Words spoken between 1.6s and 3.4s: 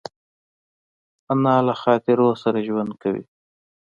له خاطرو سره ژوند کوي